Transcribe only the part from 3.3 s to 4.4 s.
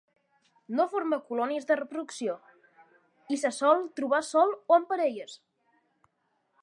i se sol trobar